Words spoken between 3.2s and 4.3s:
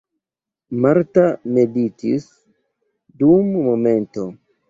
dum momento.